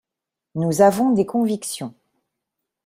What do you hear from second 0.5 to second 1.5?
Nous avons des